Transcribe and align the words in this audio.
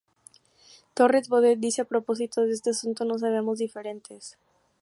Torres 0.95 1.29
Bodet 1.29 1.59
dice 1.59 1.83
a 1.83 1.85
propósito 1.85 2.41
de 2.41 2.53
este 2.53 2.71
asunto:Nos 2.71 3.21
sabíamos 3.21 3.59
diferentes. 3.59 4.35